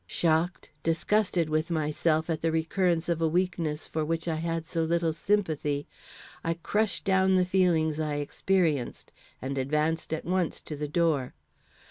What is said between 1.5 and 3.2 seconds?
myself at the recurrence